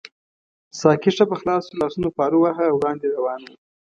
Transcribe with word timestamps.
ساقي 0.79 1.11
ښه 1.15 1.25
په 1.31 1.35
خلاصو 1.41 1.77
لاسونو 1.81 2.09
پارو 2.17 2.37
واهه 2.41 2.65
او 2.69 2.75
وړاندې 2.79 3.13
روان 3.17 3.41
وو. 3.45 3.55